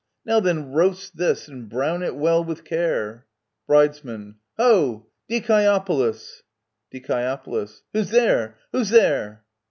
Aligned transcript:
Now 0.25 0.39
then, 0.39 0.71
roast 0.71 1.15
this, 1.15 1.47
and 1.47 1.69
brown 1.69 2.01
it 2.01 2.15
well 2.15 2.43
with 2.43 2.63
care! 2.63 3.27
Bridesman. 3.67 4.37
Ho! 4.57 5.05
Dicseopolis! 5.29 6.41
Die. 6.91 7.69
Who's 7.93 8.09
there? 8.09 8.57
Who's 8.71 8.89
there 8.89 9.43